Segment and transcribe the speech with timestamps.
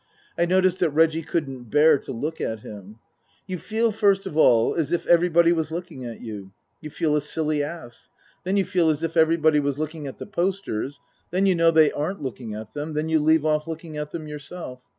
[0.35, 2.97] I noticed that Reggie couldn't bear to look at him"
[3.47, 7.21] you feel first of all as if everybody was looking at you; you feel a
[7.21, 8.09] silly ass;
[8.43, 11.91] then you feel as if everybody was looking at the posters; then you know they
[11.91, 12.95] aren't looking at them.
[12.95, 14.79] Then you leave off looking at them yourself.